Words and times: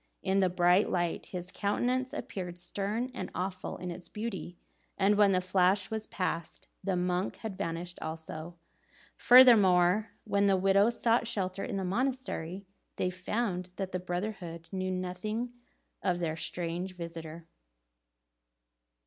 In 0.23 0.39
the 0.39 0.49
bright 0.49 0.89
light, 0.89 1.27
his 1.27 1.51
countenance 1.51 2.11
appeared 2.11 2.57
stern 2.57 3.11
and 3.13 3.29
awful 3.35 3.77
in 3.77 3.91
its 3.91 4.09
beauty, 4.09 4.57
and 4.97 5.15
when 5.15 5.31
the 5.31 5.39
flash 5.39 5.91
was 5.91 6.07
passed, 6.07 6.67
the 6.83 6.95
monk 6.95 7.35
had 7.35 7.55
vanished 7.55 7.99
also. 8.01 8.55
Furthermore, 9.15 10.09
when 10.23 10.47
the 10.47 10.57
widows 10.57 10.99
sought 10.99 11.27
shelter 11.27 11.63
in 11.63 11.77
the 11.77 11.85
monastery, 11.85 12.65
they 12.95 13.11
found 13.11 13.73
that 13.75 13.91
the 13.91 13.99
brotherhood 13.99 14.67
knew 14.71 14.89
nothing 14.89 15.53
of 16.01 16.17
their 16.17 16.35
strange 16.35 16.95
visitor. 16.95 17.45